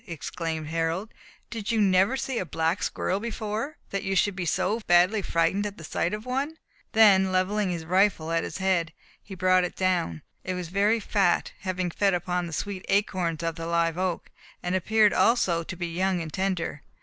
[0.07, 1.13] exclaimed Harold,
[1.51, 5.63] "did you never see a black squirrel before, that you should be so badly frightened
[5.63, 6.57] at the sight of one?"
[6.93, 10.23] then levelling his rifle at its head, he brought it down.
[10.43, 14.31] It was very fat, having fed upon the sweet acorns of the live oak,
[14.63, 16.81] and appeared also to be young and tender.